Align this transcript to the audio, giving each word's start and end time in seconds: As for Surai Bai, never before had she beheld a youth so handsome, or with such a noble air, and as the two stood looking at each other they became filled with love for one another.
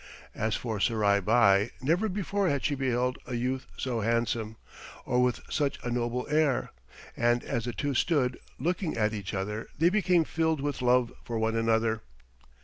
As 0.33 0.55
for 0.55 0.79
Surai 0.79 1.19
Bai, 1.23 1.69
never 1.79 2.09
before 2.09 2.49
had 2.49 2.65
she 2.65 2.73
beheld 2.73 3.19
a 3.27 3.35
youth 3.35 3.67
so 3.77 3.99
handsome, 3.99 4.57
or 5.05 5.21
with 5.21 5.41
such 5.47 5.77
a 5.83 5.91
noble 5.91 6.25
air, 6.27 6.71
and 7.15 7.43
as 7.43 7.65
the 7.65 7.71
two 7.71 7.93
stood 7.93 8.39
looking 8.57 8.97
at 8.97 9.13
each 9.13 9.35
other 9.35 9.67
they 9.77 9.89
became 9.91 10.23
filled 10.23 10.59
with 10.59 10.81
love 10.81 11.13
for 11.23 11.37
one 11.37 11.55
another. 11.55 12.01